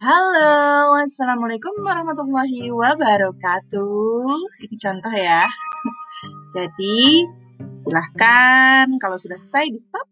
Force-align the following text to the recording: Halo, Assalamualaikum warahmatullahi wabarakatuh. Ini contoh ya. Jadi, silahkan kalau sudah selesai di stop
Halo, 0.00 0.96
Assalamualaikum 0.96 1.84
warahmatullahi 1.84 2.72
wabarakatuh. 2.72 4.32
Ini 4.64 4.76
contoh 4.80 5.12
ya. 5.12 5.44
Jadi, 6.56 7.28
silahkan 7.76 8.88
kalau 8.96 9.20
sudah 9.20 9.36
selesai 9.36 9.68
di 9.68 9.76
stop 9.76 10.08